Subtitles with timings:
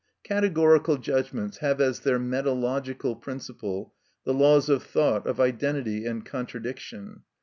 [0.23, 3.93] Categorical judgments have as their metalogical principle
[4.25, 7.21] the laws of thought of identity and contradiction.